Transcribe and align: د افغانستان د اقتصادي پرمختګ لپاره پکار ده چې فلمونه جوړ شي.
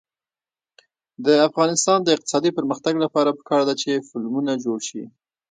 د 1.25 1.27
افغانستان 1.47 1.99
د 2.03 2.07
اقتصادي 2.15 2.51
پرمختګ 2.57 2.93
لپاره 3.03 3.35
پکار 3.39 3.61
ده 3.67 3.73
چې 3.81 3.91
فلمونه 4.09 4.51
جوړ 4.65 4.79
شي. 4.89 5.03